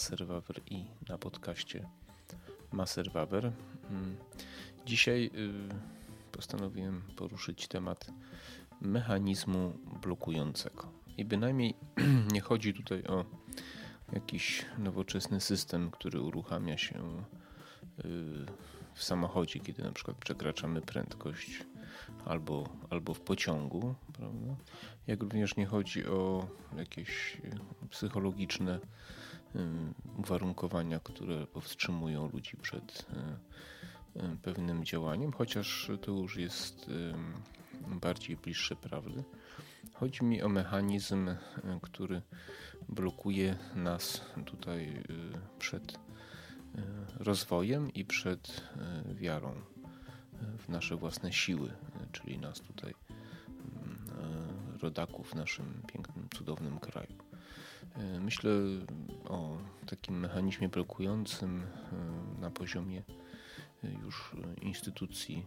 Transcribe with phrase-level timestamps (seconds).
[0.00, 1.88] Maserwaber i na podcaście
[2.72, 3.52] Maserwaber.
[3.90, 4.16] Mm,
[4.86, 8.10] dzisiaj y, postanowiłem poruszyć temat
[8.80, 10.92] mechanizmu blokującego.
[11.16, 11.74] I bynajmniej
[12.34, 13.24] nie chodzi tutaj o
[14.12, 18.02] jakiś nowoczesny system, który uruchamia się y,
[18.94, 21.64] w samochodzie, kiedy na przykład przekraczamy prędkość
[22.24, 24.56] albo, albo w pociągu, prawda?
[25.06, 26.46] Jak również nie chodzi o
[26.76, 27.36] jakieś
[27.90, 28.80] psychologiczne
[30.16, 33.06] uwarunkowania, które powstrzymują ludzi przed
[34.42, 36.90] pewnym działaniem, chociaż to już jest
[37.86, 39.24] bardziej bliższe prawdy.
[39.94, 41.30] Chodzi mi o mechanizm,
[41.82, 42.22] który
[42.88, 45.02] blokuje nas tutaj
[45.58, 45.98] przed
[47.18, 48.62] rozwojem i przed
[49.14, 49.54] wiarą
[50.58, 51.72] w nasze własne siły,
[52.12, 52.94] czyli nas tutaj,
[54.82, 57.14] rodaków w naszym pięknym, cudownym kraju.
[57.96, 58.50] E, myślę
[59.30, 63.02] o takim mechanizmie blokującym e, na poziomie
[63.84, 65.46] e, już instytucji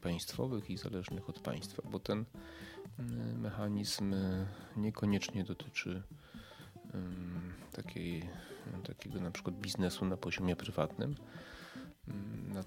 [0.00, 2.24] państwowych i zależnych od państwa, bo ten
[3.36, 4.14] mechanizm
[4.76, 6.02] niekoniecznie dotyczy
[7.72, 8.28] takiej,
[8.84, 11.14] takiego na przykład biznesu na poziomie prywatnym,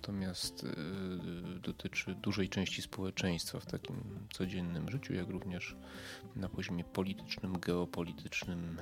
[0.06, 3.96] natomiast y, dotyczy dużej części społeczeństwa w takim
[4.34, 5.76] codziennym życiu, jak również
[6.36, 8.78] na poziomie politycznym, geopolitycznym,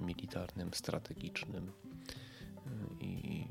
[0.00, 3.44] militarnym, strategicznym y, i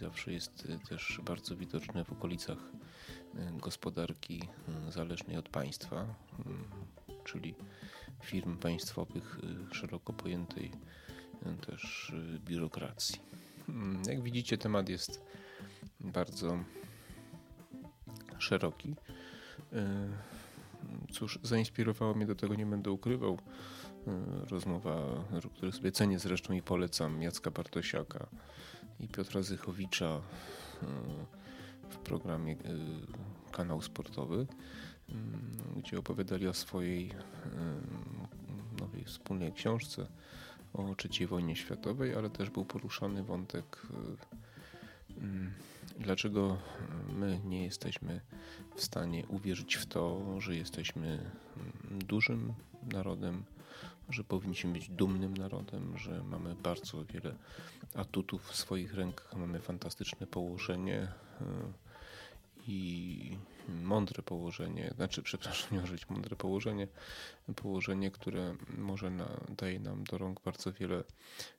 [0.00, 4.48] zawsze jest też bardzo widoczne w okolicach y, gospodarki
[4.88, 6.14] zależnej od państwa,
[7.24, 7.54] czyli
[8.22, 9.38] firm państwowych
[9.72, 10.70] szeroko pojętej
[11.66, 12.12] też
[12.44, 13.20] biurokracji.
[14.06, 15.22] Jak widzicie, temat jest
[16.00, 16.58] bardzo
[18.38, 18.94] szeroki.
[19.72, 20.08] E,
[21.12, 23.38] cóż, zainspirowało mnie do tego, nie będę ukrywał.
[24.06, 25.24] E, rozmowa,
[25.56, 28.26] którą sobie cenię zresztą i polecam, Jacka Bartosiaka
[29.00, 30.20] i Piotra Zychowicza e,
[31.90, 32.56] w programie
[33.52, 34.46] Kanał Sportowy,
[35.76, 37.12] gdzie opowiadali o swojej
[38.80, 40.06] nowej wspólnej książce
[40.74, 43.86] o III wojnie światowej, ale też był poruszany wątek
[45.98, 46.58] Dlaczego
[47.12, 48.20] my nie jesteśmy
[48.76, 52.54] w stanie uwierzyć w to, że jesteśmy mm, dużym
[52.92, 53.44] narodem,
[54.08, 57.34] że powinniśmy być dumnym narodem, że mamy bardzo wiele
[57.94, 61.10] atutów w swoich rękach, mamy fantastyczne położenie e,
[62.66, 63.36] i
[63.68, 66.88] mądre położenie, znaczy, przepraszam, nie użyć mądre położenie,
[67.56, 71.04] położenie, które może na, daje nam do rąk bardzo wiele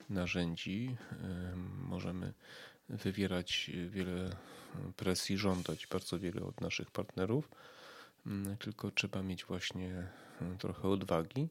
[0.09, 0.95] narzędzi.
[1.11, 1.55] E,
[1.89, 2.33] możemy
[2.91, 4.35] wywierać wiele
[4.97, 7.49] presji, żądać bardzo wiele od naszych partnerów,
[8.27, 10.07] mm, tylko trzeba mieć właśnie
[10.41, 11.49] mm, trochę odwagi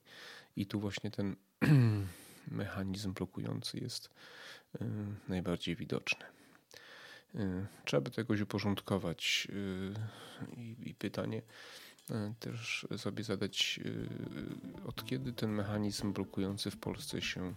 [0.56, 1.37] i tu właśnie ten
[2.50, 4.11] mechanizm blokujący jest
[5.29, 6.25] najbardziej widoczny.
[7.84, 9.95] Trzeba by to jakoś uporządkować y,
[10.84, 11.43] i pytanie
[12.41, 13.81] też sobie zadać,
[14.87, 17.55] od kiedy ten mechanizm blokujący w Polsce się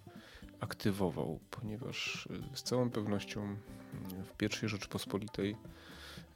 [0.64, 3.56] aktywował, ponieważ y, z całą pewnością
[4.22, 5.56] y, w pierwszej Rzeczpospolitej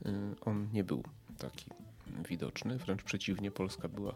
[0.05, 0.11] y,
[0.41, 1.03] on nie był
[1.37, 1.65] taki
[2.29, 2.77] widoczny.
[2.77, 4.15] Wręcz przeciwnie, Polska była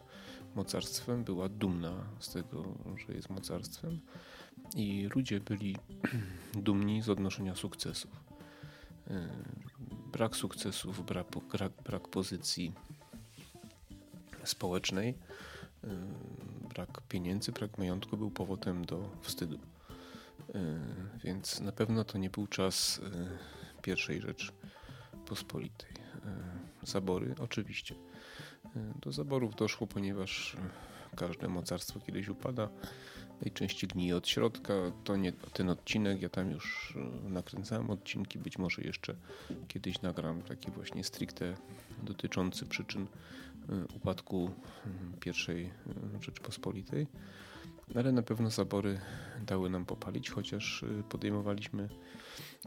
[0.55, 2.63] mocarstwem, była dumna z tego,
[3.07, 3.99] że jest mocarstwem
[4.75, 5.75] i ludzie byli
[6.67, 8.11] dumni z odnoszenia sukcesów.
[10.11, 12.73] Brak sukcesów, brak, brak, brak pozycji
[14.43, 15.17] społecznej,
[16.73, 19.59] brak pieniędzy, brak majątku był powodem do wstydu.
[20.55, 20.79] E,
[21.23, 24.53] więc na pewno to nie był czas e, pierwszej rzecz
[25.25, 25.89] pospolitej.
[26.25, 27.95] E, zabory, oczywiście.
[29.01, 30.57] Do zaborów doszło, ponieważ
[31.15, 32.69] każde mocarstwo kiedyś upada,
[33.41, 34.73] najczęściej gnije od środka.
[35.03, 39.15] To nie ten odcinek, ja tam już nakręcałem odcinki, być może jeszcze
[39.67, 41.55] kiedyś nagram taki właśnie stricte
[42.03, 43.07] dotyczący przyczyn
[43.95, 44.51] upadku
[45.19, 45.71] pierwszej
[46.21, 47.07] Rzeczpospolitej
[47.95, 48.99] ale na pewno zabory
[49.45, 51.89] dały nam popalić, chociaż y, podejmowaliśmy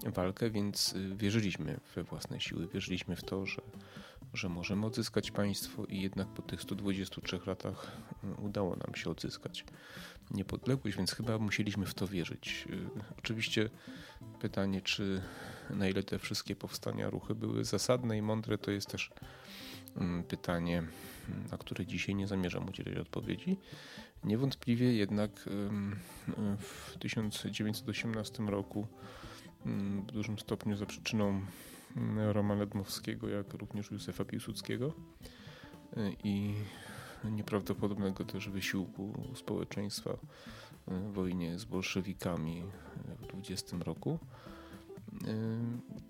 [0.05, 3.63] walkę, więc y, wierzyliśmy we własne siły, wierzyliśmy w to, że,
[4.35, 7.93] że możemy odzyskać państwo i jednak po tych 123 latach
[8.25, 9.65] y, udało nam się odzyskać
[10.31, 12.69] niepodległość, więc chyba musieliśmy w to wierzyć.
[13.19, 13.71] Oczywiście
[14.41, 15.23] pytanie, czy
[15.71, 19.11] na ile te wszystkie powstania, ruchy były zasadne i mądre, to jest też
[20.29, 20.83] pytanie,
[21.51, 23.57] na które dzisiaj nie zamierzam udzielić odpowiedzi.
[24.25, 25.49] Niewątpliwie jednak
[26.59, 28.87] w 1918 roku
[30.09, 31.41] w dużym stopniu za przyczyną
[32.17, 34.93] Romana Dmowskiego, jak również Józefa Piłsudskiego
[36.25, 36.55] i
[37.25, 40.17] nieprawdopodobnego też wysiłku społeczeństwa
[41.13, 42.63] wojnie z bolszewikami
[43.19, 44.19] w 20 roku,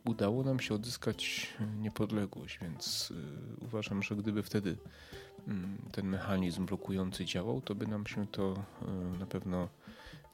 [0.04, 1.48] udało nam się odzyskać
[1.78, 3.12] niepodległość, więc
[3.60, 4.76] uważam, że gdyby wtedy
[5.48, 8.64] mm, ten mechanizm blokujący działał, to by nam się to
[9.18, 9.68] na pewno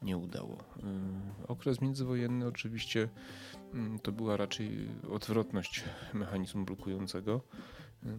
[0.03, 0.59] nie udało.
[1.49, 3.09] Okres międzywojenny oczywiście
[3.75, 5.85] mm, to była raczej odwrotność
[6.15, 7.41] mechanizmu blokującego,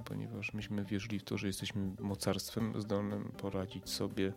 [0.05, 4.33] ponieważ myśmy wierzyli w to, że jesteśmy mocarstwem zdolnym poradzić sobie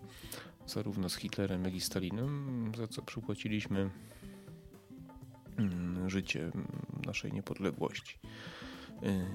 [0.66, 3.90] zarówno z Hitlerem, jak i Stalinem, za co przypłaciliśmy
[6.06, 6.50] życie
[7.06, 8.18] naszej niepodległości.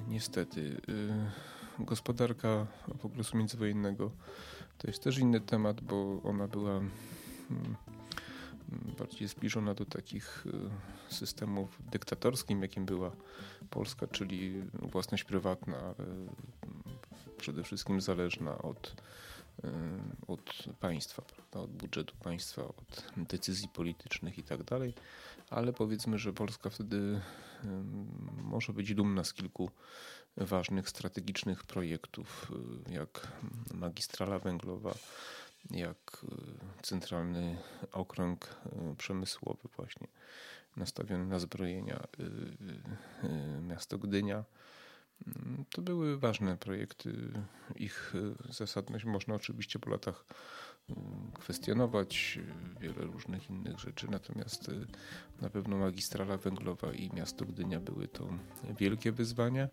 [0.07, 0.81] Niestety,
[1.79, 2.67] gospodarka
[3.03, 4.11] okresu międzywojennego
[4.79, 7.75] to jest też inny temat, bo ona była mm,
[8.97, 10.45] bardziej zbliżona do takich
[11.09, 13.11] e, systemów dyktatorskich, jakim była
[13.69, 15.93] Polska, czyli własność prywatna, e,
[17.37, 18.95] przede wszystkim zależna od,
[19.63, 19.69] e,
[20.27, 21.59] od państwa, prawda?
[21.59, 24.59] od budżetu państwa, od decyzji politycznych i tak.
[25.49, 27.21] Ale powiedzmy, że Polska wtedy
[28.43, 29.71] może być dumna z kilku
[30.37, 32.51] ważnych strategicznych projektów,
[32.89, 33.27] jak
[33.73, 34.95] magistrala węglowa,
[35.71, 36.25] jak
[36.77, 37.57] e, centralny
[37.91, 40.07] okręg e, przemysłowy właśnie
[40.77, 42.07] nastawiony na zbrojenia
[43.61, 44.43] miasto Gdynia.
[45.27, 47.31] Mm, to były ważne projekty.
[47.75, 48.13] Ich
[48.49, 50.25] zasadność można oczywiście po latach
[51.33, 52.39] kwestionować,
[52.79, 54.71] wiele różnych innych rzeczy, natomiast
[55.41, 58.27] na pewno magistrala węglowa i miasto Gdynia były to
[58.79, 59.69] wielkie wyzwania,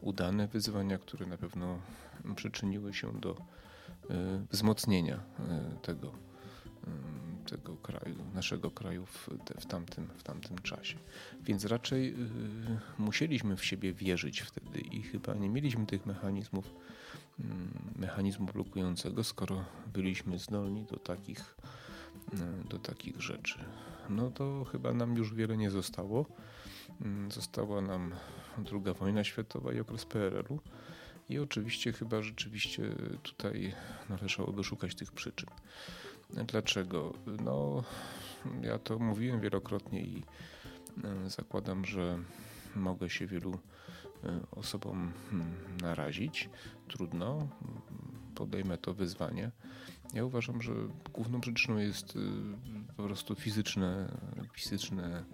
[0.00, 1.78] udane wyzwania, które na pewno
[2.36, 3.36] przyczyniły się do
[4.10, 6.12] E, wzmocnienia e, tego,
[7.46, 9.28] tego kraju, naszego kraju w,
[9.60, 10.96] w, tamtym, w tamtym czasie.
[11.40, 12.14] Więc raczej
[12.98, 16.74] musieliśmy w siebie wierzyć wtedy i chyba nie mieliśmy tych mechanizmów,
[17.40, 21.56] mm, mechanizmu blokującego, skoro byliśmy zdolni do takich,
[22.70, 23.58] do takich rzeczy.
[24.08, 26.26] No to chyba nam już wiele nie zostało.
[27.00, 28.14] Mm, została nam
[28.58, 30.60] druga wojna światowa i okres PRL-u.
[31.28, 32.82] I oczywiście chyba rzeczywiście
[33.22, 33.74] tutaj
[34.08, 35.48] należałoby szukać tych przyczyn.
[36.30, 37.12] Dlaczego?
[37.44, 37.84] No,
[38.62, 40.22] ja to mówiłem wielokrotnie i
[41.04, 42.18] e, zakładam, że
[42.76, 43.58] mogę się wielu
[44.24, 46.50] e, osobom hmm, narazić.
[46.88, 47.48] Trudno,
[48.34, 49.50] podejmę to wyzwanie.
[50.14, 50.72] Ja uważam, że
[51.12, 52.20] główną przyczyną jest e,
[52.96, 54.08] po prostu fizyczne,
[54.52, 55.24] fizyczne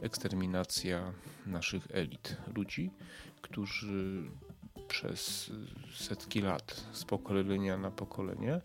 [0.00, 1.12] eksterminacja
[1.46, 2.90] naszych elit, ludzi,
[3.42, 4.30] którzy
[4.88, 5.52] przez
[5.94, 8.60] setki lat z pokolenia na pokolenie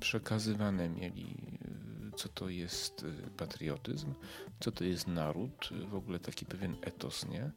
[0.00, 1.36] przekazywane mieli,
[2.08, 4.14] y, co to jest y, patriotyzm,
[4.60, 7.44] co to jest naród, w ogóle taki pewien etos, nie?
[7.44, 7.50] Y,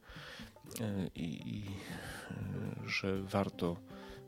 [1.16, 1.66] I, i
[2.86, 3.78] że warto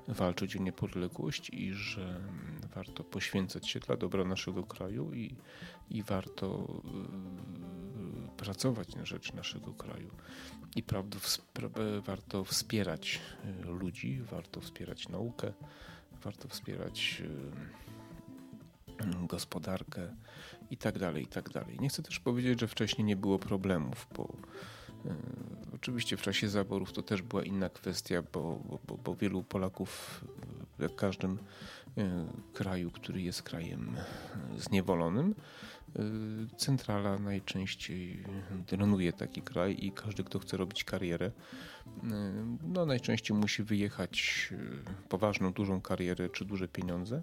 [0.07, 2.21] walczyć o niepodległość i że
[2.75, 5.36] warto poświęcać się dla dobra naszego kraju i,
[5.89, 6.68] i warto
[8.38, 10.12] pracować na rzecz naszego kraju
[10.75, 11.18] i prawda,
[12.01, 15.53] warto wspierać y, ludzi, warto wspierać naukę,
[16.24, 17.21] warto wspierać
[19.04, 20.16] y, gospodarkę
[20.71, 21.77] i tak dalej, i tak dalej.
[21.80, 24.24] Nie chcę też powiedzieć, że wcześniej nie było problemów, bo
[25.05, 25.10] y,
[25.75, 30.24] oczywiście w czasie zaborów to też była inna kwestia, bo, bo, bo wielu Polaków,
[30.79, 31.38] jak każdym
[32.53, 33.96] kraju, który jest krajem
[34.58, 35.36] zniewolonym,
[35.96, 38.24] Y, centrala najczęściej
[38.67, 41.31] drenuje taki kraj i każdy, kto chce robić karierę,
[42.63, 44.50] no najczęściej musi wyjechać
[45.10, 47.22] poważną, dużą karierę czy duże pieniądze,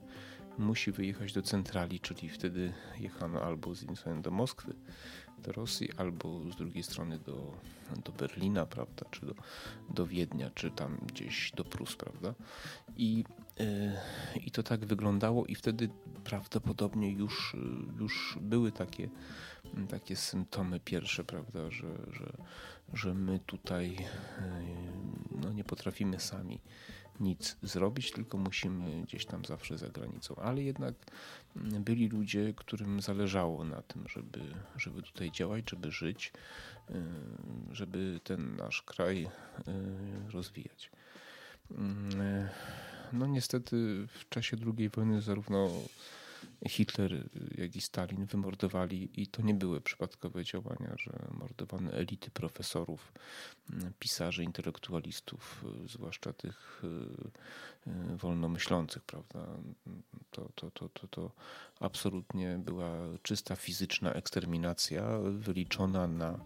[0.59, 4.75] musi wyjechać do centrali, czyli wtedy jechano albo z jednej do Moskwy,
[5.39, 7.53] do Rosji, albo z drugiej strony do,
[8.05, 9.35] do Berlina, prawda, czy do,
[9.91, 12.35] do Wiednia, czy tam gdzieś do Prus, prawda.
[12.97, 13.25] I,
[13.59, 13.93] yy,
[14.47, 15.89] I to tak wyglądało i wtedy
[16.25, 17.57] prawdopodobnie już,
[17.99, 19.09] już były takie,
[19.89, 22.33] takie symptomy pierwsze, prawda, że, że,
[22.93, 24.07] że my tutaj yy,
[25.43, 26.61] no, nie potrafimy sami
[27.21, 30.37] nic zrobić, tylko musimy gdzieś tam zawsze za granicą.
[30.37, 30.95] Ale jednak
[31.57, 34.41] byli ludzie, którym zależało na tym, żeby,
[34.77, 36.33] żeby tutaj działać, żeby żyć,
[36.91, 36.95] y,
[37.73, 39.31] żeby ten nasz kraj y,
[40.33, 40.91] rozwijać.
[41.71, 41.75] Y,
[43.13, 45.71] no niestety w czasie II wojny zarówno
[46.69, 53.13] Hitler, jak i Stalin wymordowali i to nie były przypadkowe działania, że mordowano elity profesorów,
[53.99, 59.47] pisarzy, intelektualistów, zwłaszcza tych e, e, wolnomyślących, prawda?
[60.31, 61.31] To, to, to, to, to
[61.81, 62.91] absolutnie była
[63.23, 66.39] czysta fizyczna eksterminacja wyliczona na,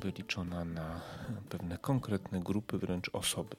[0.00, 1.00] wyliczona na
[1.48, 3.56] pewne konkretne grupy, wręcz osoby.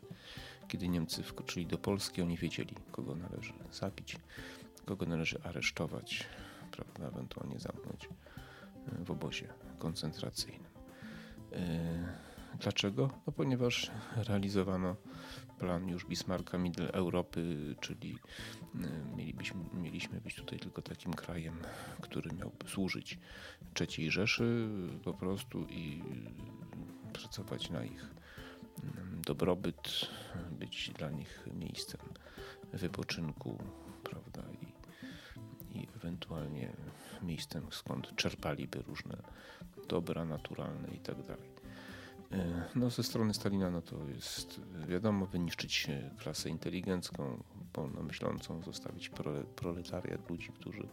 [0.67, 4.17] Kiedy Niemcy wkroczyli do Polski, oni wiedzieli, kogo należy zabić
[4.89, 6.25] kogo należy aresztować,
[6.71, 8.09] prawda, ewentualnie zamknąć
[9.05, 9.47] w obozie
[9.79, 10.71] koncentracyjnym.
[12.59, 13.09] Dlaczego?
[13.27, 14.95] No ponieważ realizowano
[15.59, 18.17] plan już Bismarcka Middle Europy, czyli
[19.15, 21.61] mielibyśmy, mieliśmy być tutaj tylko takim krajem,
[22.01, 23.19] który miałby służyć
[23.79, 24.69] III Rzeszy
[25.03, 26.03] po prostu i
[27.13, 28.15] pracować na ich
[29.25, 30.09] dobrobyt,
[30.51, 32.01] być dla nich miejscem
[32.73, 33.57] wypoczynku,
[34.03, 34.43] prawda,
[35.95, 36.73] ewentualnie
[37.21, 39.17] miejscem, skąd czerpaliby różne
[39.87, 41.15] dobra naturalne i tak.
[42.31, 47.43] E, no ze strony Stalina no to jest wiadomo wyniszczyć klasę inteligencką,
[47.73, 49.11] wolnomyślącą, zostawić
[49.55, 50.87] proletariat ludzi, którzy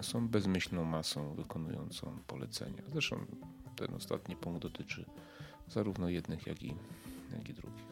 [0.00, 2.82] są bezmyślną masą wykonującą polecenia.
[2.92, 3.26] Zresztą
[3.76, 5.04] ten ostatni punkt dotyczy
[5.68, 6.74] zarówno jednych, jak i,
[7.32, 7.86] jak i drugich,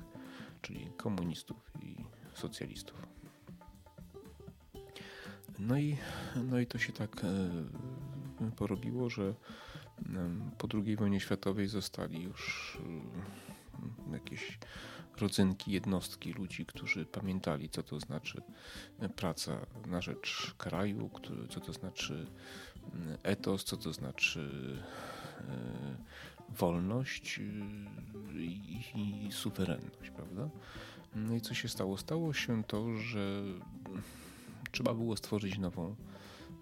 [0.62, 1.96] czyli komunistów i
[2.34, 3.15] socjalistów.
[5.58, 5.96] No i,
[6.50, 9.34] no i to się tak e, porobiło, że
[10.58, 12.78] po II wojnie światowej zostali już
[14.10, 14.58] e, jakieś
[15.20, 18.42] rodzynki, jednostki ludzi, którzy pamiętali, co to znaczy
[19.16, 21.10] praca na rzecz kraju,
[21.50, 22.26] co to znaczy
[23.22, 24.50] etos, co to znaczy
[25.40, 25.96] e,
[26.48, 27.40] wolność
[28.94, 30.48] i suwerenność, prawda?
[31.14, 31.96] No i co się stało?
[31.96, 33.42] Stało się to, że
[34.76, 35.96] trzeba było stworzyć nową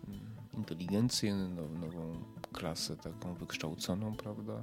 [0.08, 0.20] mm,
[0.52, 1.34] inteligencję,
[1.80, 4.62] nową klasę taką wykształconą, prawda?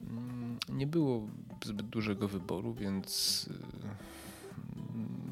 [0.00, 1.28] Mm, nie było
[1.64, 3.46] zbyt dużego wyboru, więc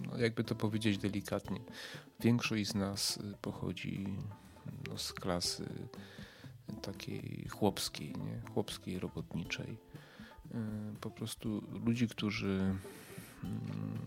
[0.07, 1.61] no jakby to powiedzieć delikatnie,
[2.21, 4.07] większość z nas pochodzi
[4.89, 5.69] no, z klasy
[6.83, 8.51] takiej chłopskiej, nie?
[8.55, 9.79] chłopskiej, robotniczej.
[11.01, 12.75] Po prostu ludzi, którzy
[13.45, 13.99] mm,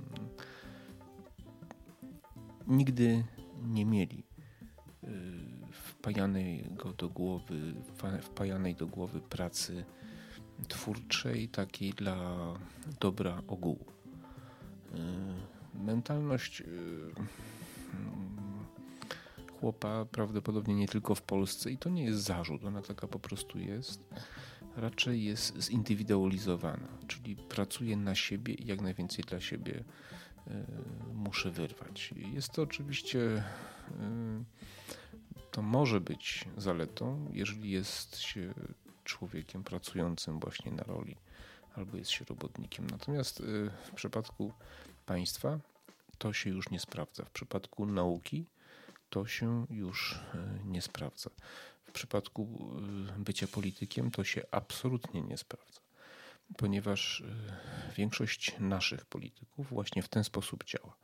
[2.70, 3.24] nigdy
[3.64, 4.24] nie mieli
[5.04, 5.08] y,
[5.72, 7.74] wpajanej do głowy,
[8.22, 9.86] wpajanej do głowy pracy
[10.68, 12.38] twórczej, takiej dla
[13.00, 13.86] dobra ogółu.
[15.76, 16.66] Y, mentalność y,
[19.60, 23.60] chłopa prawdopodobnie nie tylko w Polsce i to nie jest zarzut, ona taka po prostu
[23.60, 24.04] jest,
[24.76, 29.84] raczej jest zindywidualizowana, czyli pracuje na siebie i jak najwięcej dla siebie
[31.14, 32.14] muszę wyrwać.
[32.34, 34.44] Jest to oczywiście, e,
[35.52, 38.54] to może być zaletą, jeżeli jest się
[39.04, 41.16] człowiekiem pracującym właśnie na roli
[41.76, 42.88] albo jest się robotnikiem.
[42.90, 43.44] Natomiast e,
[43.92, 44.54] w przypadku
[45.06, 45.60] państwa
[46.18, 47.26] to się już nie sprawdza.
[47.26, 48.46] W przypadku nauki
[49.10, 50.20] to się już
[50.66, 51.30] nie sprawdza.
[51.86, 52.72] W przypadku
[53.18, 55.89] bycia politykiem to się absolutnie nie sprawdza
[56.58, 60.96] ponieważ e, większość naszych polityków właśnie w ten sposób działa.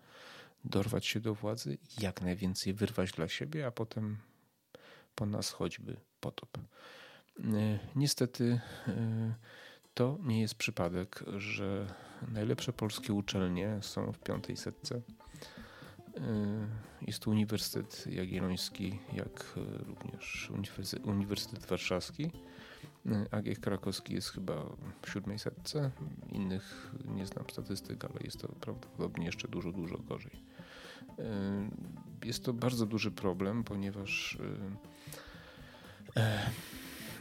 [0.64, 4.18] Dorwać się do władzy, jak najwięcej wyrwać dla siebie, a potem
[5.16, 6.58] po nas choćby potop.
[6.58, 9.36] E, niestety e,
[9.94, 11.94] to nie jest przypadek, że
[12.28, 15.02] najlepsze polskie uczelnie są w piątej setce.
[17.02, 19.54] Jest to Uniwersytet Jagielloński, jak
[19.86, 20.50] również
[21.04, 22.32] Uniwersytet Warszawski.
[23.32, 24.66] AG Krakowski jest chyba
[25.02, 25.92] w siódmej setce.
[26.32, 30.42] Innych nie znam statystyk, ale jest to prawdopodobnie jeszcze dużo, dużo gorzej.
[31.20, 31.70] E,
[32.26, 34.38] jest to bardzo duży problem, ponieważ
[36.16, 36.50] e, e,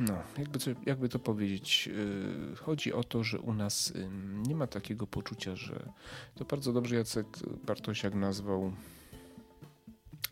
[0.01, 1.89] no, jakby, to, jakby to powiedzieć,
[2.61, 3.93] chodzi o to, że u nas
[4.47, 5.93] nie ma takiego poczucia, że
[6.35, 7.27] to bardzo dobrze Jacek
[7.67, 8.73] Bartosiak nazwał,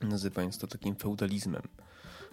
[0.01, 1.63] nazywając to takim feudalizmem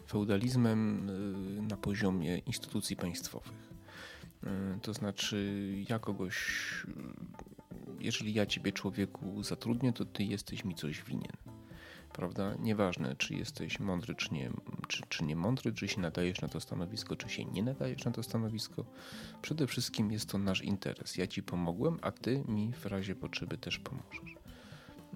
[0.09, 3.69] feudalizmem y, na poziomie instytucji państwowych.
[4.43, 4.47] Y,
[4.81, 6.37] to znaczy, ja kogoś,
[6.87, 11.37] y, jeżeli ja ciebie człowieku zatrudnię, to ty jesteś mi coś winien.
[12.13, 12.55] Prawda?
[12.59, 14.51] Nieważne, czy jesteś mądry, czy nie,
[14.87, 18.11] czy, czy nie mądry, czy się nadajesz na to stanowisko, czy się nie nadajesz na
[18.11, 18.85] to stanowisko.
[19.41, 21.17] Przede wszystkim jest to nasz interes.
[21.17, 24.35] Ja ci pomogłem, a ty mi w razie potrzeby też pomożesz.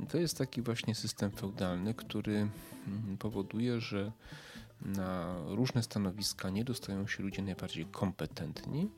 [0.10, 2.36] To jest taki właśnie system feudalny, który
[2.88, 4.12] mm, powoduje, że
[4.86, 8.90] na różne stanowiska nie dostają się ludzie najbardziej kompetentni,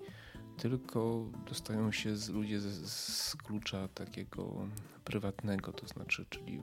[0.57, 4.67] tylko dostają się z ludzie z, z klucza takiego
[5.05, 6.61] prywatnego, to znaczy, czyli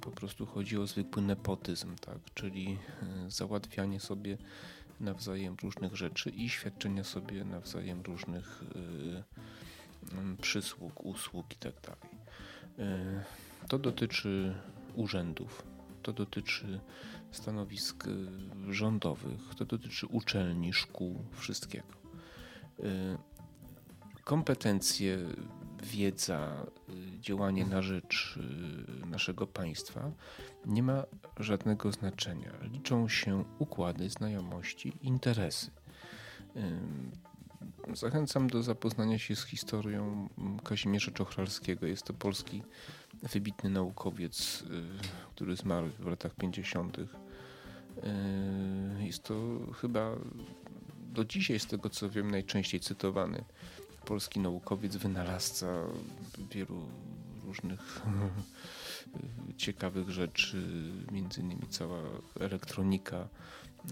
[0.00, 2.18] po prostu chodzi o zwykły nepotyzm, tak?
[2.34, 4.38] czyli e, załatwianie sobie
[5.00, 11.80] nawzajem różnych rzeczy i świadczenia sobie nawzajem różnych y, przysług, usług itd.
[11.82, 12.06] Tak
[12.78, 14.54] y, to dotyczy
[14.94, 15.62] urzędów,
[16.02, 16.80] to dotyczy
[17.30, 21.88] stanowisk y, rządowych, to dotyczy uczelni, szkół, wszystkiego.
[22.80, 22.84] Y,
[24.24, 25.18] kompetencje
[25.82, 26.66] wiedza,
[27.20, 28.38] działanie na rzecz
[29.06, 30.10] naszego państwa
[30.66, 31.04] nie ma
[31.36, 32.52] żadnego znaczenia.
[32.62, 35.70] Liczą się układy, znajomości, interesy.
[37.94, 40.28] Zachęcam do zapoznania się z historią
[40.64, 41.86] Kazimierza Czochralskiego.
[41.86, 42.62] Jest to polski
[43.22, 44.64] wybitny naukowiec,
[45.34, 46.96] który zmarł w latach 50.
[49.00, 49.34] Jest to
[49.80, 50.16] chyba
[51.12, 53.44] do dzisiaj, z tego co wiem, najczęściej cytowany
[54.04, 55.66] polski naukowiec, wynalazca
[56.50, 56.86] wielu
[57.44, 58.02] różnych
[59.56, 60.62] ciekawych rzeczy,
[61.12, 62.02] między innymi cała
[62.40, 63.28] elektronika.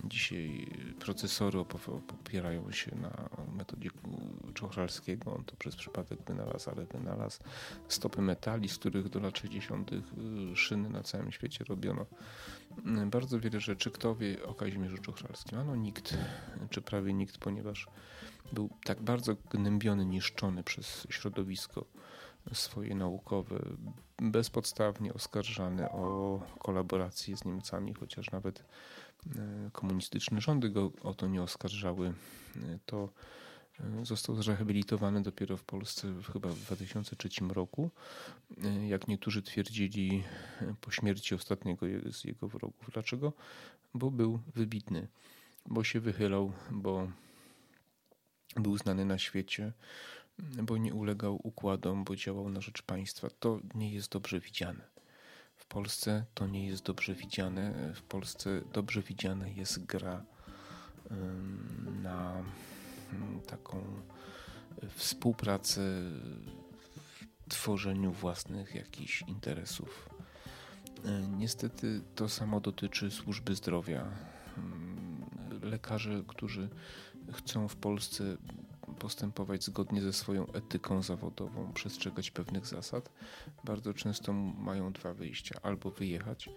[0.04, 3.90] Dzisiaj procesory opierają się na metodzie
[4.54, 5.34] Czochralskiego.
[5.34, 7.40] On to przez przypadek wynalazł, ale wynalazł
[7.88, 9.90] stopy metali, z których do lat 60.
[10.54, 12.06] szyny na całym świecie robiono.
[13.06, 13.90] Bardzo wiele rzeczy.
[13.90, 15.58] Kto wie o Kazimierzu Czochralskim?
[15.58, 16.18] Ano nikt,
[16.70, 17.86] czy prawie nikt, ponieważ
[18.52, 21.84] był tak bardzo gnębiony, niszczony przez środowisko
[22.52, 23.58] swoje naukowe,
[24.18, 28.64] bezpodstawnie oskarżany o kolaborację z Niemcami, chociaż nawet
[29.72, 33.08] komunistyczne rządy go o to nie oskarżały, e, to
[33.80, 37.90] e, został zrehabilitowany dopiero w Polsce chyba w 2003 roku.
[38.88, 40.24] Jak niektórzy twierdzili
[40.80, 42.90] po śmierci ostatniego z jego wrogów.
[42.92, 43.32] Dlaczego?
[43.94, 45.08] Bo był wybitny,
[45.66, 47.08] bo się wychylał, bo
[48.56, 49.72] był znany na świecie,
[50.38, 53.30] bo nie ulegał układom, bo działał na rzecz państwa.
[53.40, 54.98] To nie jest dobrze widziane.
[55.68, 57.92] Polsce to nie jest dobrze widziane.
[57.94, 60.24] W Polsce dobrze widziana jest gra
[62.02, 62.42] na
[63.46, 63.84] taką
[64.96, 70.08] współpracę w tworzeniu własnych jakichś interesów.
[71.04, 74.06] E, niestety to samo dotyczy służby zdrowia.
[75.62, 76.68] Lekarze, którzy
[77.32, 78.36] chcą w Polsce
[78.98, 83.10] postępować zgodnie ze swoją etyką zawodową, przestrzegać pewnych zasad,
[83.64, 86.50] bardzo często mają dwa wyjścia: albo wyjechać,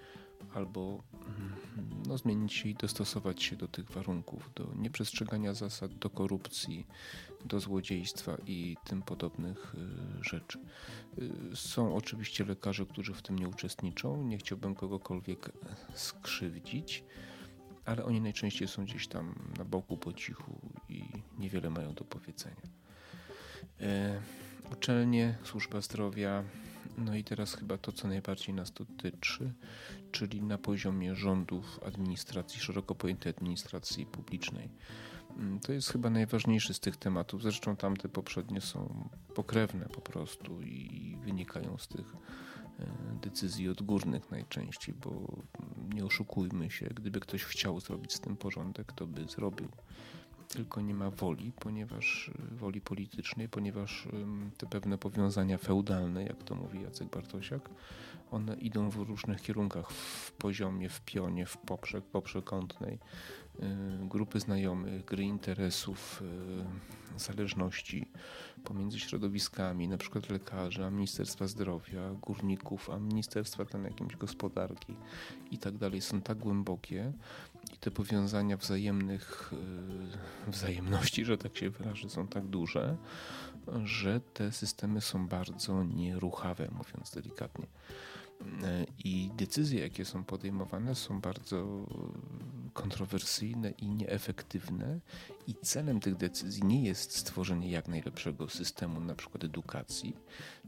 [0.53, 6.09] albo mm, no, zmienić się i dostosować się do tych warunków, do nieprzestrzegania zasad, do
[6.09, 6.87] korupcji,
[7.45, 10.59] do złodziejstwa i tym podobnych y, rzeczy.
[11.51, 14.23] Y, są oczywiście lekarze, którzy w tym nie uczestniczą.
[14.23, 15.51] Nie chciałbym kogokolwiek
[15.93, 17.03] skrzywdzić
[17.85, 21.03] ale oni najczęściej są gdzieś tam na boku po cichu i
[21.41, 22.67] niewiele mają do powiedzenia.
[23.81, 24.21] E,
[24.71, 26.43] uczelnie, służba zdrowia,
[26.97, 29.53] no i teraz chyba to, co najbardziej nas dotyczy,
[30.11, 34.69] czyli na poziomie rządów, administracji, szeroko pojętej administracji publicznej.
[35.37, 37.41] Mm, to jest chyba najważniejszy z tych tematów.
[37.41, 42.15] Zresztą tamte poprzednie są pokrewne po prostu i wynikają z tych
[42.81, 45.37] E, decyzji odgórnych najczęściej, bo
[45.93, 49.67] nie oszukujmy się, gdyby ktoś chciał zrobić z tym porządek, to by zrobił.
[50.53, 54.07] Tylko nie ma woli, ponieważ e, woli politycznej, ponieważ
[54.57, 57.69] te pewne powiązania feudalne, jak to mówi Jacek Bartosiak,
[58.31, 62.99] one idą w różnych kierunkach, w poziomie, w pionie, w poprzek, poprzekątnej,
[63.59, 63.67] e,
[64.07, 66.23] grupy znajomych, gry interesów,
[67.17, 68.07] zależności
[68.63, 74.95] pomiędzy środowiskami, na przykład lekarzy, a Ministerstwa Zdrowia, górników, a Ministerstwa tam jakimś gospodarki
[75.51, 76.01] i tak dalej.
[76.01, 77.13] Są tak głębokie
[77.73, 79.53] i te powiązania wzajemnych,
[80.47, 82.97] yy, wzajemności, że tak się wyrażę, są tak duże,
[83.83, 87.67] że te systemy są bardzo nieruchawe, mówiąc delikatnie.
[89.03, 91.85] I decyzje, jakie są podejmowane, są bardzo
[92.73, 94.99] kontrowersyjnie i nieefektywne.
[95.47, 100.15] I celem tych decyzji nie jest stworzenie jak najlepszego systemu, na przykład edukacji,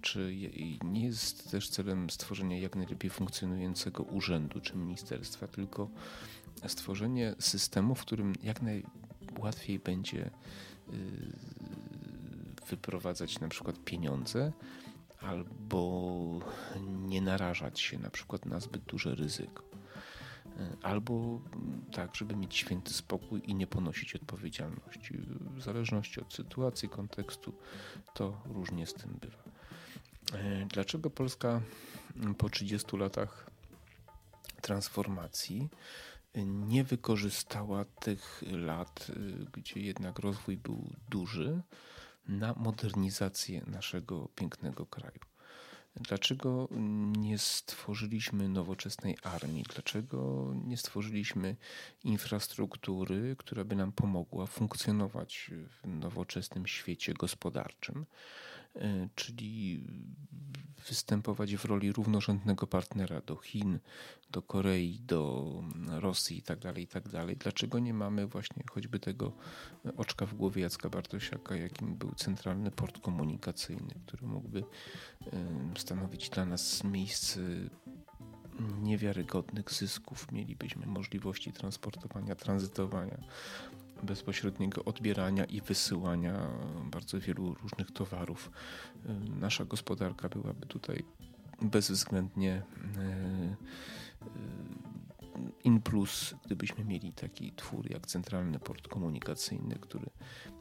[0.02, 0.36] czy
[0.84, 5.90] nie jest też celem stworzenia jak najlepiej funkcjonującego urzędu czy ministerstwa, tylko
[6.68, 10.32] stworzenie systemu, w którym jak najłatwiej będzie y,
[12.70, 14.52] wyprowadzać na przykład pieniądze
[15.22, 16.40] albo
[16.86, 19.64] nie narażać się na przykład na zbyt duże ryzyko.
[20.82, 21.42] Albo
[21.92, 25.18] tak, żeby mieć święty spokój i nie ponosić odpowiedzialności.
[25.56, 27.54] W zależności od sytuacji, kontekstu,
[28.14, 29.44] to różnie z tym bywa.
[30.68, 31.62] Dlaczego Polska
[32.38, 33.52] po 30 latach
[34.62, 35.70] transformacji
[36.36, 39.08] nie wykorzystała tych lat,
[39.54, 41.62] gdzie jednak rozwój był duży,
[42.28, 45.20] na modernizację naszego pięknego kraju.
[45.96, 46.68] Dlaczego
[47.18, 49.64] nie stworzyliśmy nowoczesnej armii?
[49.74, 51.56] Dlaczego nie stworzyliśmy
[52.04, 58.06] infrastruktury, która by nam pomogła funkcjonować w nowoczesnym świecie gospodarczym?
[59.16, 59.84] Czyli
[60.88, 63.80] występować w roli równorzędnego partnera do Chin,
[64.32, 65.54] do Korei, do
[65.88, 67.26] Rosji itd., tak itd.
[67.26, 69.32] Tak Dlaczego nie mamy właśnie choćby tego
[69.98, 74.64] oczka w głowie Jacka Bartosiaka, jakim był centralny port komunikacyjny, który mógłby
[75.78, 77.40] stanowić dla nas miejsce
[78.82, 80.32] niewiarygodnych zysków.
[80.32, 83.18] Mielibyśmy możliwości transportowania, tranzytowania,
[84.04, 86.48] bezpośredniego odbierania i wysyłania
[86.92, 88.52] bardzo wielu różnych towarów.
[89.40, 91.04] Nasza gospodarka byłaby tutaj
[91.62, 93.56] bezwzględnie e, e,
[95.64, 100.06] in plus, gdybyśmy mieli taki twór jak Centralny Port Komunikacyjny, który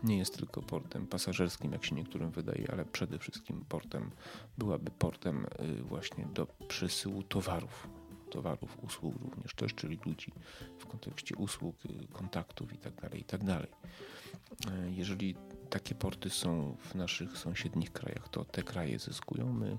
[0.03, 4.11] nie jest tylko portem pasażerskim, jak się niektórym wydaje, ale przede wszystkim portem,
[4.59, 5.47] byłaby portem
[5.83, 7.89] właśnie do przesyłu towarów
[8.33, 10.33] towarów, usług również też, czyli ludzi
[10.79, 11.77] w kontekście usług,
[12.13, 13.01] kontaktów itd.
[13.01, 13.47] Tak itd.
[13.57, 15.35] Tak e, jeżeli
[15.71, 19.79] takie porty są w naszych sąsiednich krajach, to te kraje zyskują, my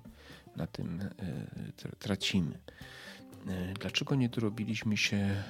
[0.56, 2.60] na tym e, tracimy.
[3.48, 5.44] E, dlaczego nie dorobiliśmy się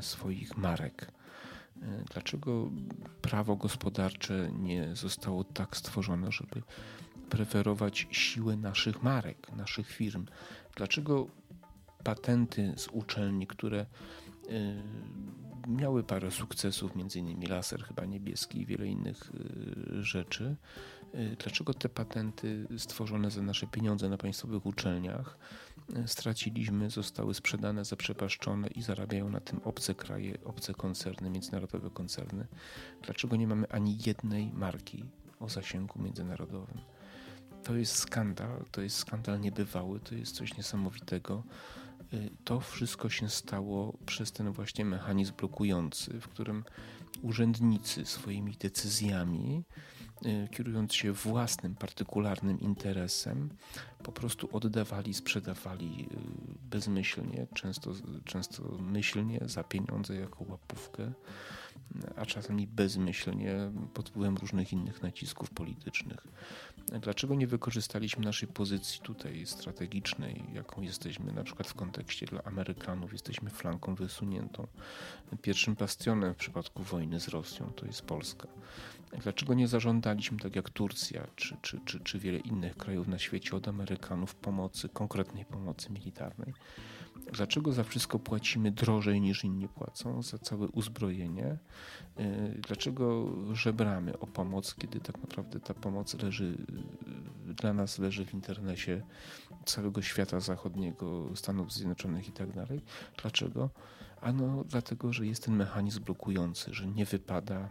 [0.00, 1.12] swoich marek?
[2.12, 2.70] Dlaczego
[3.22, 6.62] prawo gospodarcze nie zostało tak stworzone, żeby
[7.30, 10.26] preferować siłę naszych marek, naszych firm?
[10.76, 11.26] Dlaczego
[12.04, 13.86] patenty z uczelni, które
[14.50, 14.82] y,
[15.68, 19.32] miały parę sukcesów, między innymi laser chyba niebieski i wiele innych
[19.96, 20.56] y, rzeczy.
[21.14, 25.38] Y, dlaczego te patenty stworzone za nasze pieniądze na państwowych uczelniach
[26.06, 32.46] straciliśmy, zostały sprzedane, zaprzepaszczone i zarabiają na tym obce kraje, obce koncerny, międzynarodowe koncerny?
[33.02, 35.04] Dlaczego nie mamy ani jednej marki
[35.40, 36.78] o zasięgu międzynarodowym?
[37.62, 41.42] To jest skandal, to jest skandal niebywały, to jest coś niesamowitego.
[42.14, 46.64] Y, to wszystko się stało przez ten właśnie mechanizm blokujący, w którym
[47.22, 49.64] urzędnicy swoimi decyzjami,
[50.26, 53.48] y, kierując się własnym, partykularnym interesem,
[54.02, 56.37] po prostu oddawali, sprzedawali y,
[56.70, 57.92] bezmyślnie, często,
[58.24, 61.12] często myślnie, za pieniądze, jako łapówkę
[62.16, 63.54] a czasami bezmyślnie
[63.94, 66.26] pod wpływem różnych innych nacisków politycznych.
[67.00, 73.12] Dlaczego nie wykorzystaliśmy naszej pozycji tutaj strategicznej, jaką jesteśmy na przykład w kontekście dla Amerykanów,
[73.12, 74.66] jesteśmy flanką wysuniętą.
[75.42, 78.48] Pierwszym bastionem w przypadku wojny z Rosją to jest Polska.
[79.22, 83.56] Dlaczego nie zażądaliśmy, tak jak Turcja czy, czy, czy, czy wiele innych krajów na świecie,
[83.56, 86.54] od Amerykanów pomocy, konkretnej pomocy militarnej?
[87.32, 91.58] Dlaczego za wszystko płacimy drożej niż inni płacą, za całe uzbrojenie?
[92.20, 96.58] Y, dlaczego żebramy o pomoc, kiedy tak naprawdę ta pomoc leży,
[97.50, 99.02] y, dla nas leży w internecie
[99.64, 102.80] całego świata zachodniego, Stanów Zjednoczonych i tak dalej?
[103.22, 103.70] Dlaczego?
[104.20, 107.68] Ano dlatego, że jest ten mechanizm blokujący, że nie wypada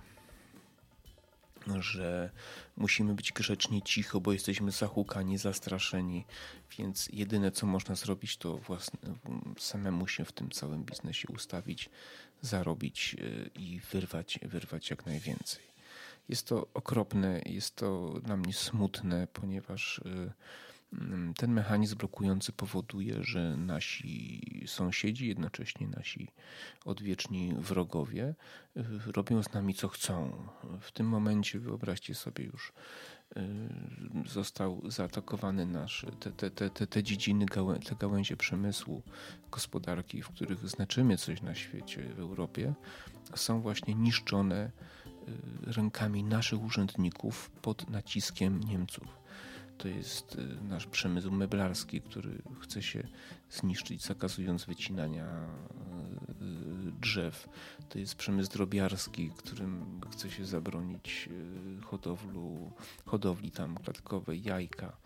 [1.79, 2.29] że
[2.77, 6.25] musimy być grzecznie cicho, bo jesteśmy zahukani, zastraszeni,
[6.77, 8.99] więc jedyne co można zrobić to własne,
[9.57, 11.89] samemu się w tym całym biznesie ustawić,
[12.41, 15.63] zarobić y, i wyrwać, wyrwać jak najwięcej.
[16.29, 20.31] Jest to okropne, jest to dla mnie smutne, ponieważ y,
[21.37, 26.27] ten mechanizm blokujący powoduje, że nasi sąsiedzi, jednocześnie nasi
[26.85, 28.35] odwieczni wrogowie,
[28.77, 30.47] y, robią z nami co chcą.
[30.81, 32.73] W tym momencie wyobraźcie sobie już,
[33.37, 33.41] y,
[34.29, 37.45] został zaatakowany nasz, te, te, te, te dziedziny,
[37.89, 39.01] te gałęzie przemysłu,
[39.51, 42.73] gospodarki, w których znaczymy coś na świecie, w Europie,
[43.35, 44.71] są właśnie niszczone
[45.67, 49.26] y, rękami naszych urzędników pod naciskiem Niemców.
[49.77, 53.07] To jest y, nasz przemysł meblarski, który chce się
[53.49, 57.49] zniszczyć, zakazując wycinania y, drzew.
[57.89, 61.29] To jest przemysł drobiarski, którym chce się zabronić
[61.79, 62.71] y, hodowlu,
[63.05, 64.97] hodowli tam klatkowej, jajka.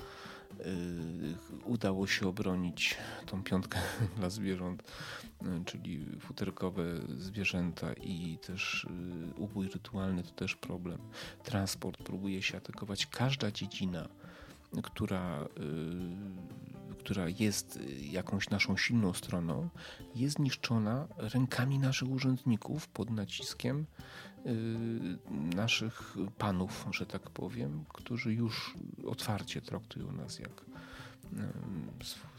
[1.66, 3.80] Udało się obronić tą piątkę
[4.18, 4.84] dla zwierząt,
[5.66, 6.84] czyli futerkowe
[7.18, 8.88] zwierzęta i też
[9.38, 11.00] ubój rytualny to też problem.
[11.44, 13.06] Transport próbuje się atakować.
[13.06, 14.10] Każda dziedzina
[14.84, 15.48] która,
[16.92, 19.70] y, która jest jakąś naszą silną stroną,
[20.16, 23.86] jest niszczona rękami naszych urzędników pod naciskiem
[24.46, 28.76] y, naszych panów, że tak powiem, którzy już
[29.08, 30.66] otwarcie traktują nas jak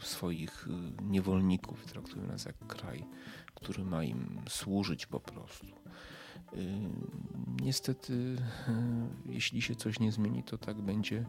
[0.01, 0.67] y, swoich
[1.01, 3.05] niewolników, traktują nas jak kraj,
[3.55, 5.67] który ma im służyć po prostu.
[7.61, 8.37] Niestety,
[9.25, 11.25] jeśli się coś nie zmieni, to tak będzie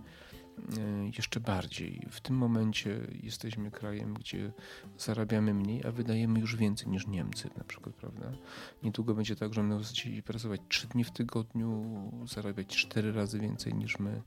[1.17, 2.07] jeszcze bardziej.
[2.11, 4.53] W tym momencie jesteśmy krajem, gdzie
[4.99, 8.33] zarabiamy mniej, a wydajemy już więcej niż Niemcy na przykład, prawda?
[8.83, 11.95] Niedługo będzie tak, że będą chcieli pracować 3 dni w tygodniu,
[12.27, 14.23] zarabiać 4 razy więcej niż my.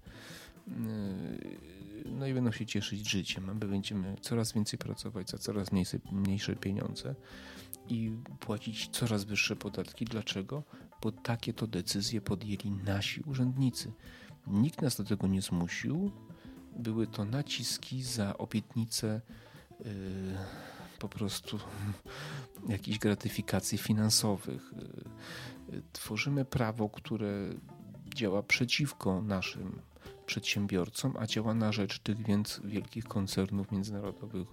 [2.06, 3.44] no i będą się cieszyć życiem.
[3.46, 7.16] My będziemy coraz więcej pracować za coraz mniejsze, mniejsze pieniądze
[7.90, 10.06] i płacić coraz wyższe podatki.
[10.06, 10.64] Dlaczego?
[11.02, 13.92] Bo takie to decyzje podjęli nasi urzędnicy.
[14.48, 16.12] Nikt nas do tego nie zmusił.
[16.76, 19.22] Były to naciski za obietnice
[19.80, 19.86] yy,
[21.00, 21.60] po prostu
[22.70, 24.74] jakichś gratyfikacji finansowych.
[25.72, 27.50] Yy, tworzymy prawo, które
[28.16, 29.82] działa przeciwko naszym
[30.28, 34.48] przedsiębiorcom, a działa na rzecz tych więc wielkich koncernów międzynarodowych,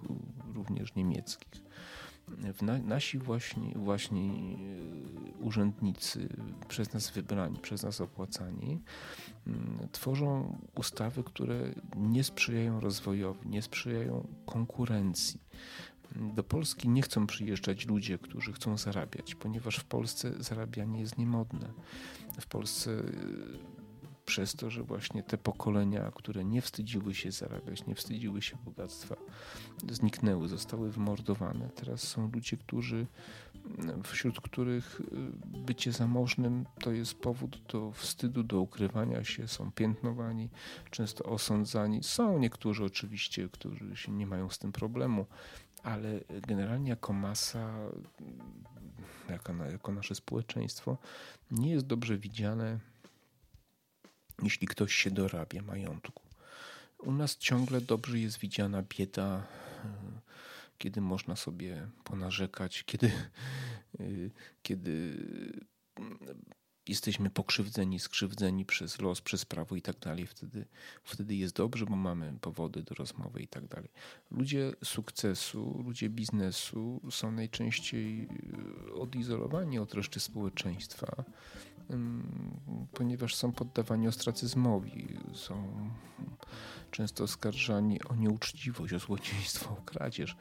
[0.53, 1.61] również niemieckich.
[2.61, 4.57] Na, nasi właśnie, właśnie e,
[5.45, 6.29] urzędnicy,
[6.67, 8.81] przez nas wybrani, przez nas opłacani,
[9.47, 15.41] mm, tworzą ustawy, które nie sprzyjają rozwojowi, nie sprzyjają konkurencji.
[16.15, 21.69] Do Polski nie chcą przyjeżdżać ludzie, którzy chcą zarabiać, ponieważ w Polsce zarabianie jest niemodne.
[22.39, 23.03] W Polsce
[24.25, 29.15] przez to, że właśnie te pokolenia, które nie wstydziły się zarabiać, nie wstydziły się bogactwa,
[29.91, 31.69] zniknęły, zostały wymordowane.
[31.69, 33.07] Teraz są ludzie, którzy,
[34.03, 35.03] wśród których y,
[35.57, 40.49] bycie zamożnym to jest powód do wstydu, do ukrywania się, są piętnowani,
[40.91, 42.03] często osądzani.
[42.03, 45.25] Są niektórzy oczywiście, którzy się nie mają z tym problemu,
[45.83, 47.73] ale generalnie jako masa,
[49.29, 50.97] jako, jako nasze społeczeństwo,
[51.51, 52.79] nie jest dobrze widziane
[54.43, 56.23] jeśli ktoś się dorabia majątku.
[56.99, 59.43] U nas ciągle dobrze jest widziana bieda,
[59.83, 59.87] e,
[60.77, 63.11] kiedy można sobie ponarzekać, kiedy,
[63.99, 64.03] e,
[64.63, 65.17] kiedy
[66.87, 70.27] jesteśmy pokrzywdzeni, skrzywdzeni przez los, przez prawo i tak dalej.
[70.27, 70.65] Wtedy,
[71.03, 73.89] wtedy jest dobrze, bo mamy powody do rozmowy i tak dalej.
[74.31, 78.27] Ludzie sukcesu, ludzie biznesu są najczęściej
[78.89, 81.23] e, odizolowani od reszty społeczeństwa
[82.93, 85.89] ponieważ są poddawani ostracyzmowi, są
[86.91, 90.37] często oskarżani o nieuczciwość, o złodziejstwo, o kradzież.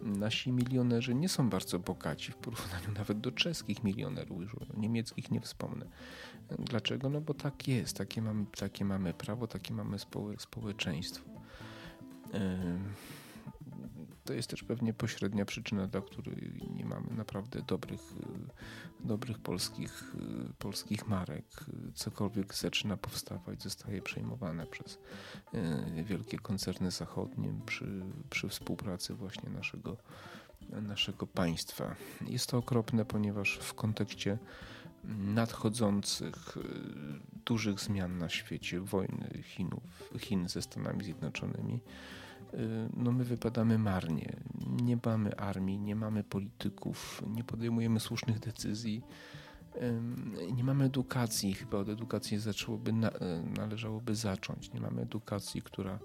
[0.00, 5.40] Nasi milionerzy nie są bardzo bogaci w porównaniu nawet do czeskich milionerów, już niemieckich nie
[5.40, 5.86] wspomnę.
[6.58, 7.08] Dlaczego?
[7.08, 9.96] No bo tak jest, takie mamy, takie mamy prawo, takie mamy
[10.38, 11.30] społeczeństwo.
[14.32, 20.14] To jest też pewnie pośrednia przyczyna, dla której nie mamy naprawdę dobrych, y, dobrych polskich,
[20.50, 21.44] y, polskich marek.
[21.94, 24.98] Cokolwiek zaczyna powstawać, zostaje przejmowane przez
[25.98, 29.96] y, wielkie koncerny zachodnie przy, przy współpracy właśnie naszego,
[30.70, 31.96] naszego państwa.
[32.26, 34.38] Jest to okropne, ponieważ w kontekście
[35.04, 36.58] nadchodzących
[37.44, 41.80] dużych zmian na świecie, wojny Chinów, Chin ze Stanami Zjednoczonymi,
[42.96, 44.36] no my wypadamy marnie.
[44.82, 49.02] Nie mamy armii, nie mamy polityków, nie podejmujemy słusznych decyzji,
[50.54, 51.54] nie mamy edukacji.
[51.54, 52.94] Chyba od edukacji zaczęłoby, y,
[53.56, 54.72] należałoby zacząć.
[54.72, 55.98] Nie mamy edukacji, która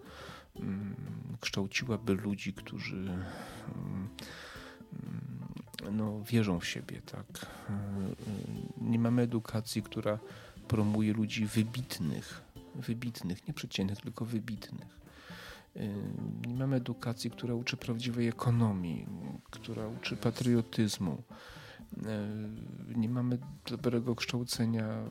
[1.42, 3.18] kształciłaby ludzi, którzy
[5.92, 7.02] no, wierzą w siebie.
[7.02, 7.46] Tak?
[7.70, 10.20] Y, nie mamy edukacji, która
[10.68, 12.42] promuje ludzi wybitnych,
[12.76, 14.97] wybitnych, nie przeciętnych, tylko wybitnych
[16.48, 19.08] nie mamy edukacji, która uczy prawdziwej ekonomii,
[19.50, 21.24] która uczy patriotyzmu.
[22.96, 25.04] Nie mamy dobrego kształcenia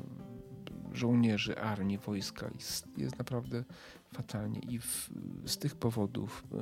[0.96, 2.50] żołnierzy, armii, wojska.
[2.96, 3.64] Jest, naprawdę
[4.12, 5.10] fatalnie i w,
[5.46, 6.56] z tych powodów e,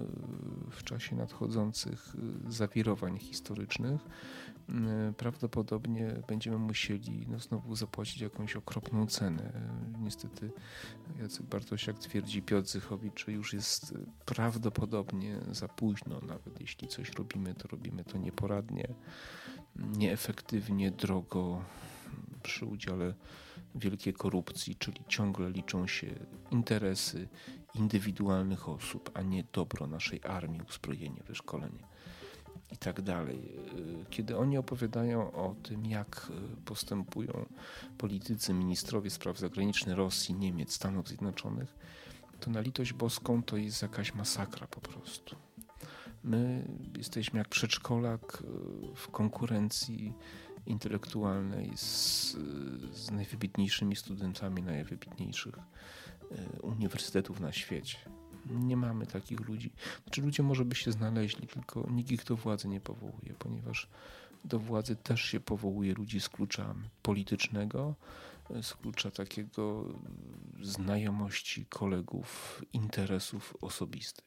[0.71, 2.17] w czasie nadchodzących
[2.49, 4.54] e, zawirowań historycznych e,
[5.16, 9.53] prawdopodobnie będziemy musieli no, znowu zapłacić jakąś okropną cenę.
[10.00, 10.50] Niestety
[11.18, 17.55] Jacek Bartosiak twierdzi Piotr Zychowicz, że już jest prawdopodobnie za późno, nawet jeśli coś robimy,
[17.55, 18.88] to robimy to nieporadnie,
[19.77, 21.64] nieefektywnie, drogo,
[22.42, 23.14] przy udziale
[23.74, 26.07] wielkiej korupcji, czyli ciągle liczą się
[26.50, 27.29] interesy
[27.74, 31.93] indywidualnych osób, a nie dobro naszej armii, uzbrojenie, wyszkolenie
[32.75, 33.53] i tak dalej.
[34.11, 36.33] Kiedy oni opowiadają o tym, jak
[36.65, 37.47] postępują
[37.99, 41.77] politycy, ministrowie spraw zagranicznych Rosji, Niemiec, Stanów Zjednoczonych,
[42.41, 45.37] to na litość boską to jest jakaś masakra po prostu.
[46.25, 48.43] My jesteśmy jak przedszkolak
[48.95, 50.13] w konkurencji
[50.67, 52.33] intelektualnej z,
[52.93, 55.55] z najwybitniejszymi studentami najwybitniejszych
[56.63, 57.99] uniwersytetów na świecie.
[58.50, 59.72] Nie mamy takich ludzi.
[60.04, 63.88] Znaczy ludzie może by się znaleźli, tylko nikt ich do władzy nie powołuje, ponieważ
[64.44, 67.94] do władzy też się powołuje ludzi z klucza politycznego,
[68.62, 69.85] z klucza takiego
[70.62, 74.26] znajomości kolegów, interesów osobistych.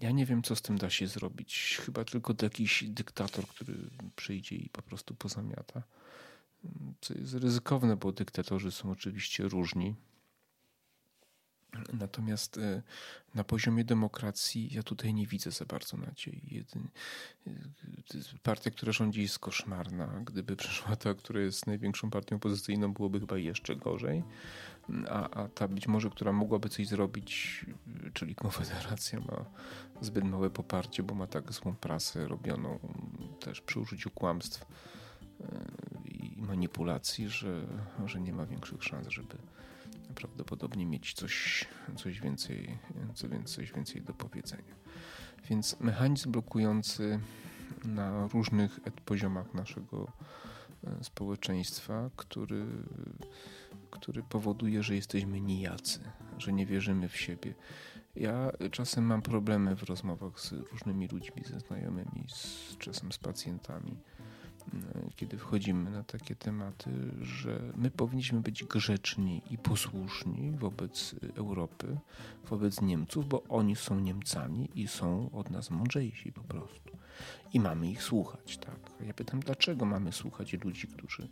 [0.00, 1.80] Ja nie wiem, co z tym da się zrobić.
[1.84, 3.74] Chyba tylko jakiś dyktator, który
[4.16, 5.82] przyjdzie i po prostu pozamiata.
[7.00, 9.94] Co jest ryzykowne, bo dyktatorzy są oczywiście różni.
[11.92, 12.82] Natomiast e,
[13.34, 16.64] na poziomie demokracji ja tutaj nie widzę za bardzo nadziei.
[17.46, 17.50] E,
[18.42, 20.20] partia, która rządzi jest koszmarna.
[20.24, 24.22] Gdyby przyszła ta, która jest największą partią opozycyjną, byłoby chyba jeszcze gorzej.
[25.08, 27.66] A, a ta być może, która mogłaby coś zrobić,
[28.12, 29.44] czyli Konfederacja ma
[30.00, 32.78] zbyt małe poparcie, bo ma tak złą prasę robioną
[33.40, 34.66] też przy użyciu kłamstw
[35.40, 35.46] e,
[36.04, 37.66] i manipulacji, że,
[38.06, 39.36] że nie ma większych szans, żeby
[40.12, 41.64] prawdopodobnie mieć coś,
[41.96, 42.78] coś, więcej,
[43.44, 44.74] coś więcej do powiedzenia.
[45.50, 47.20] Więc mechanizm blokujący
[47.84, 50.12] na różnych poziomach naszego
[50.84, 52.66] e, społeczeństwa, który,
[53.90, 56.00] który powoduje, że jesteśmy nijacy,
[56.38, 57.54] że nie wierzymy w siebie.
[58.16, 63.96] Ja czasem mam problemy w rozmowach z różnymi ludźmi, ze znajomymi, z, czasem z pacjentami
[65.16, 71.96] kiedy wchodzimy na takie tematy, że my powinniśmy być grzeczni i posłuszni wobec Europy,
[72.50, 76.96] wobec Niemców, bo oni są Niemcami i są od nas mądrzejsi po prostu.
[77.52, 79.06] I mamy ich słuchać, tak.
[79.06, 81.28] Ja pytam, dlaczego mamy słuchać ludzi, którzy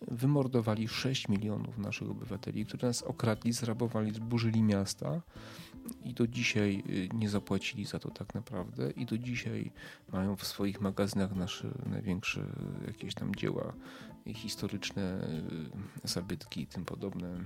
[0.00, 5.20] wymordowali 6 milionów naszych obywateli, którzy nas okradli, zrabowali, zburzyli miasta
[6.04, 9.72] i do dzisiaj y, nie zapłacili za to tak naprawdę i do dzisiaj
[10.12, 12.46] mają w swoich magazynach nasze największe
[12.86, 13.72] jakieś tam dzieła
[14.34, 15.28] historyczne,
[16.04, 17.38] y, zabytki i tym podobne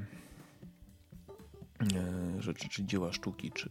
[2.39, 3.71] rzeczy, czy dzieła sztuki, czy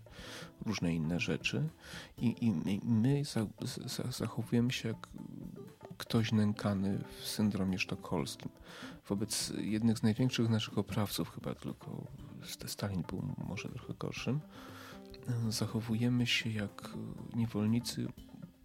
[0.66, 1.70] różne inne rzeczy.
[2.18, 3.24] I, i my
[4.10, 5.08] zachowujemy się jak
[5.98, 8.50] ktoś nękany w syndromie sztokholmskim.
[9.08, 12.08] Wobec jednych z największych naszych oprawców, chyba tylko
[12.66, 14.40] Stalin był może trochę gorszym,
[15.50, 16.90] zachowujemy się jak
[17.36, 18.08] niewolnicy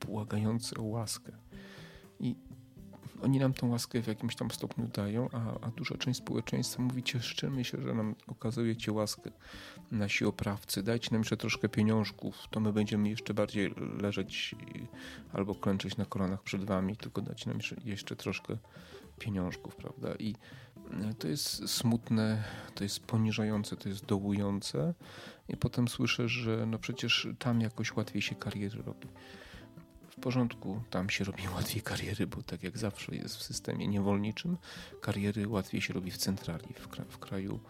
[0.07, 1.33] błagający o łaskę.
[2.21, 2.37] I
[3.23, 7.03] oni nam tą łaskę w jakimś tam stopniu dają, a, a duża część społeczeństwa mówi
[7.03, 9.31] cieszczymy się, że nam okazujecie łaskę.
[9.91, 14.55] Nasi oprawcy, dajcie nam jeszcze troszkę pieniążków, to my będziemy jeszcze bardziej leżeć
[15.33, 18.57] albo klęczeć na kolanach przed wami, tylko dajcie nam jeszcze troszkę
[19.19, 20.15] pieniążków, prawda?
[20.19, 20.35] I
[20.91, 24.95] e, to jest smutne, to jest poniżające, to jest dołujące.
[25.49, 29.09] I potem słyszę, że no przecież tam jakoś łatwiej się kariery robi
[30.09, 34.57] w porządku, tam się robi łatwiej kariery, bo tak jak zawsze jest w systemie niewolniczym,
[35.01, 37.61] kariery łatwiej się robi w centrali, w, w kraju,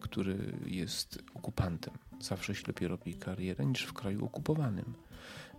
[0.00, 1.94] który jest okupantem.
[2.20, 4.94] Zawsze się lepiej robi karierę niż w kraju okupowanym.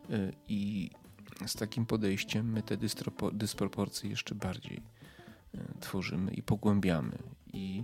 [0.09, 0.91] Y, I
[1.45, 2.77] z takim podejściem my te
[3.33, 4.81] dysproporcje jeszcze bardziej
[5.79, 7.17] tworzymy i pogłębiamy.
[7.53, 7.83] I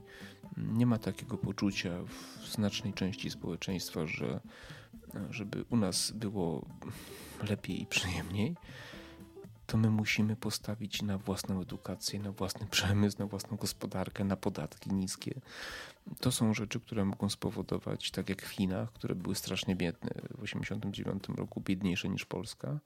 [0.57, 1.91] nie ma takiego poczucia
[2.39, 4.39] w znacznej części społeczeństwa, że
[5.29, 6.65] żeby u nas było
[7.49, 8.55] lepiej i przyjemniej,
[9.71, 14.93] to my musimy postawić na własną edukację, na własny przemysł, na własną gospodarkę, na podatki
[14.93, 15.41] niskie.
[16.19, 20.41] To są rzeczy, które mogą spowodować, tak jak w Chinach, które były strasznie biedne w
[20.41, 22.79] 1989 roku, biedniejsze niż Polska.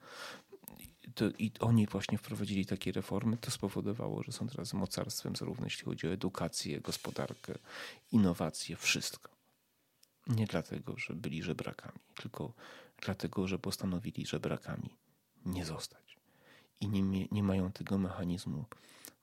[1.15, 3.37] To, I oni właśnie wprowadzili takie reformy.
[3.37, 7.53] To spowodowało, że są teraz mocarstwem, zarówno jeśli chodzi o edukację, gospodarkę,
[8.11, 9.29] innowacje, wszystko.
[10.27, 12.53] Nie dlatego, że byli żebrakami, tylko
[13.01, 14.89] dlatego, że postanowili żebrakami
[15.45, 16.17] nie zostać.
[16.81, 18.65] I nie, nie mają tego mechanizmu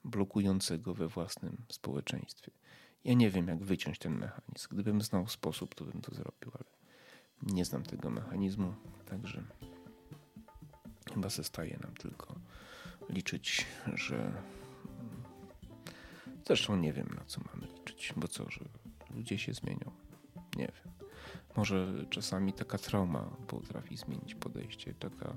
[0.03, 2.51] blokującego we własnym społeczeństwie.
[3.03, 4.67] Ja nie wiem, jak wyciąć ten mechanizm.
[4.71, 6.71] Gdybym znał sposób, to bym to zrobił, ale
[7.41, 8.73] nie znam tego mechanizmu,
[9.05, 9.43] także
[11.13, 12.35] chyba zostaje nam tylko
[13.09, 14.31] liczyć, że
[16.45, 18.59] zresztą nie wiem, na co mamy liczyć, bo co, że
[19.15, 19.91] ludzie się zmienią.
[20.55, 20.93] Nie wiem.
[21.57, 25.35] Może czasami taka trauma potrafi zmienić podejście, taka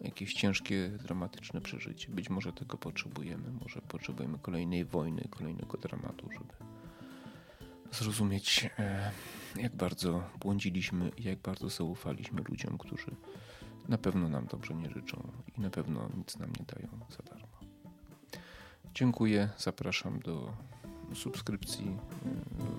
[0.00, 2.08] jakieś ciężkie, dramatyczne przeżycie.
[2.08, 6.54] Być może tego potrzebujemy, może potrzebujemy kolejnej wojny, kolejnego dramatu, żeby
[7.92, 9.10] zrozumieć, e,
[9.56, 13.16] jak bardzo błądziliśmy i jak bardzo zaufaliśmy ludziom, którzy
[13.88, 17.46] na pewno nam dobrze nie życzą i na pewno nic nam nie dają za darmo.
[18.94, 20.52] Dziękuję, zapraszam do
[21.14, 21.96] subskrypcji,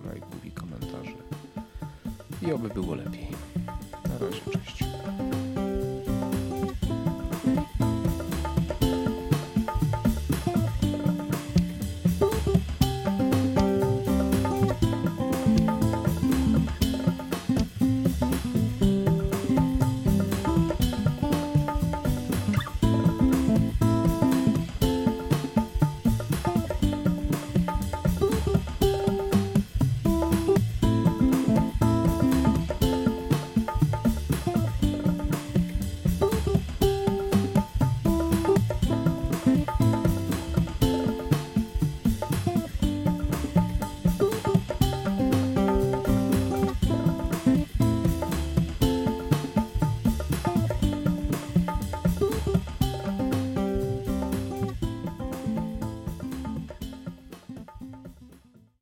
[0.04, 1.16] e, lajków i komentarzy
[2.42, 3.28] i oby było lepiej.
[4.10, 4.84] Na razie, cześć.